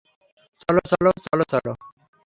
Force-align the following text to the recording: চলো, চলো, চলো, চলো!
চলো, 0.61 0.81
চলো, 0.91 1.09
চলো, 1.25 1.43
চলো! 1.43 1.71